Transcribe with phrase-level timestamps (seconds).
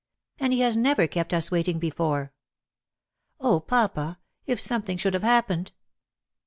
[0.39, 2.33] And he has never kept us waiting before.
[3.39, 5.73] O papa, if something should have happened